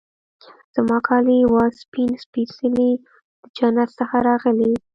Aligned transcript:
زما 0.75 0.97
کالي 1.07 1.39
وه 1.53 1.65
سپین 1.81 2.09
سپيڅلي 2.23 2.91
د 2.99 3.01
جنت 3.57 3.89
څخه 3.99 4.17
راغلي 4.29 4.73